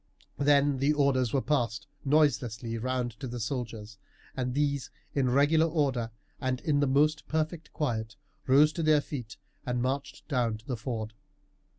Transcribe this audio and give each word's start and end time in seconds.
Then 0.39 0.77
the 0.79 0.93
orders 0.93 1.31
were 1.31 1.43
passed 1.43 1.85
noiselessly 2.05 2.75
round 2.79 3.11
to 3.19 3.27
the 3.27 3.39
soldiers, 3.39 3.99
and 4.35 4.55
these, 4.55 4.89
in 5.13 5.29
regular 5.29 5.67
order 5.67 6.09
and 6.39 6.59
in 6.61 6.79
the 6.79 6.87
most 6.87 7.27
perfect 7.27 7.71
quiet, 7.71 8.15
rose 8.47 8.73
to 8.73 8.81
their 8.81 8.99
feet 9.01 9.37
and 9.63 9.79
marched 9.79 10.27
down 10.27 10.57
to 10.57 10.65
the 10.65 10.75
ford. 10.75 11.13